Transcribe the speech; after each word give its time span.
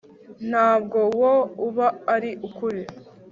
ntabwo 0.49 0.99
wo 1.21 1.33
uba 1.67 1.87
ari 2.15 2.31
ukuri 2.47 2.81